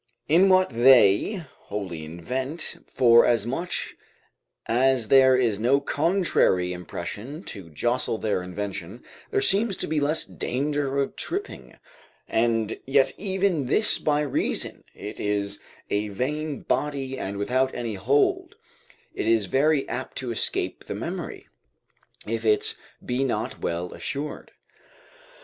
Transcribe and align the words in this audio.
In 0.27 0.49
what 0.49 0.71
they, 0.71 1.43
wholly 1.65 2.03
invent, 2.03 2.83
forasmuch 2.87 3.73
as 4.65 5.09
there 5.09 5.37
is 5.37 5.59
no 5.59 5.79
contrary 5.79 6.73
impression 6.73 7.43
to 7.43 7.69
jostle 7.69 8.17
their 8.17 8.41
invention 8.41 9.03
there 9.29 9.41
seems 9.43 9.77
to 9.77 9.85
be 9.85 9.99
less 9.99 10.25
danger 10.25 10.97
of 10.97 11.15
tripping; 11.15 11.77
and 12.27 12.79
yet 12.87 13.13
even 13.19 13.67
this 13.67 13.99
by 13.99 14.21
reason 14.21 14.83
it 14.95 15.19
is 15.19 15.59
a 15.91 16.07
vain 16.07 16.61
body 16.61 17.19
and 17.19 17.37
without 17.37 17.71
any 17.75 17.93
hold, 17.93 18.55
is 19.13 19.45
very 19.45 19.87
apt 19.87 20.17
to 20.17 20.31
escape 20.31 20.85
the 20.85 20.95
memory, 20.95 21.47
if 22.25 22.43
it 22.43 22.73
be 23.05 23.23
not 23.23 23.59
well 23.59 23.93
assured. 23.93 24.49